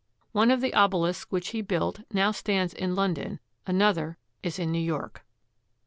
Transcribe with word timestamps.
One 0.31 0.49
of 0.49 0.61
the 0.61 0.73
obelisks 0.73 1.31
which 1.31 1.49
he 1.49 1.61
built 1.61 1.99
now 2.11 2.31
stands 2.31 2.73
in 2.73 2.95
London; 2.95 3.39
another 3.67 4.17
is 4.41 4.57
in 4.57 4.71
New 4.71 4.79
York. 4.79 5.23